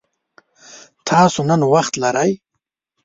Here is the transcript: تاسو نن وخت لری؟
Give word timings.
تاسو 1.07 1.39
نن 1.49 1.61
وخت 1.73 1.93
لری؟ 2.03 2.31